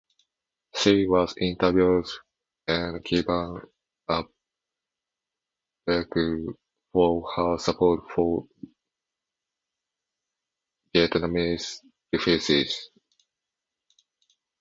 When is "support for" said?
7.59-8.47